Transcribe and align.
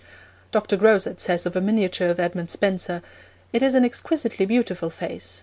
Dr. 0.49 0.77
Grosart 0.77 1.21
says 1.21 1.45
of 1.45 1.55
a 1.55 1.61
miniature 1.61 2.07
of 2.07 2.19
Edmund 2.19 2.49
Spenser, 2.49 3.03
'It 3.53 3.61
is 3.61 3.75
an 3.75 3.85
exquisitely 3.85 4.47
beautiful 4.47 4.89
face. 4.89 5.39